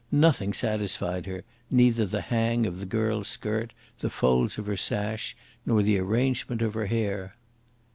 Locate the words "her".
1.27-1.43, 4.65-4.75, 6.73-6.87